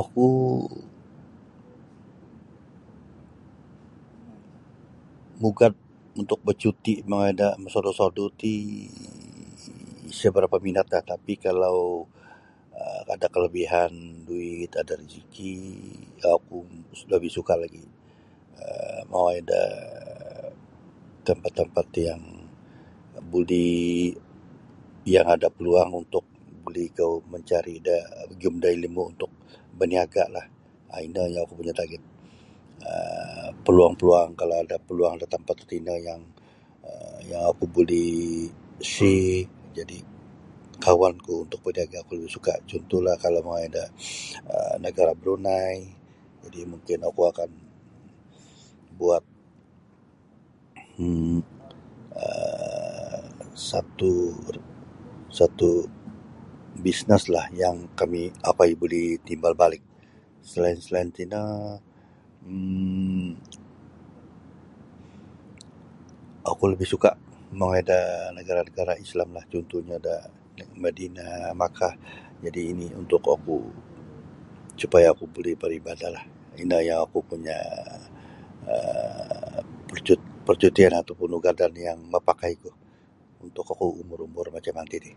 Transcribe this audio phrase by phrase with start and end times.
[0.00, 0.28] Oku
[5.40, 5.72] mugad
[6.20, 8.54] untuk bacuti' mongoi da mosodu'-sodu' ti
[10.12, 11.78] isa barapa' minatlah tapi' kalau
[13.14, 13.92] ada kalabihan
[14.28, 16.58] duit ada rajiki' oku
[17.12, 17.90] lebih suka' lagi'
[18.64, 19.62] um mongoi da
[21.26, 22.22] tempat-tempat yang
[23.32, 23.78] buli
[25.14, 26.24] yang ada peluang untuk
[26.66, 27.96] buli ikou mancari' da
[28.28, 29.30] magiyum da ilimu' untuk
[29.78, 30.46] baniaga'lah
[30.92, 32.00] ah ino yang oku punya target
[32.90, 36.22] um paluang -paluang kalau ada paluang da tempat tatino yang
[37.50, 38.10] oku boleh
[38.90, 39.44] share
[39.76, 39.98] jadi
[40.84, 42.06] kawanku untuk baniaga'
[42.70, 43.84] cuntuhlah kalau mongoi da
[44.82, 45.78] nagara' Brunei
[46.46, 47.50] jadi' mungkin oku akan
[48.98, 49.22] buat
[51.00, 51.34] um
[53.72, 54.12] satu
[55.38, 55.70] satu
[56.84, 59.80] bisneslah yang kami' okoi buli timbal balik.
[60.50, 61.40] Selain-selain tino
[62.44, 63.32] um
[66.50, 67.16] oku lebih suka'
[67.56, 67.98] mongoi da
[68.36, 70.14] nagara'-nagara' Islamlah cuntuhnyo da
[70.84, 71.92] Madinah Makah
[72.44, 73.58] jadi' ini untuk oku
[74.76, 76.24] supaya oku buli baribadatlah.
[76.60, 77.56] Ino nio oku punya
[78.68, 80.12] um percu
[80.44, 82.68] percutian atau pun ugadan yang mapakaiku
[83.42, 85.12] untuk oku umur-umur macam manti ti.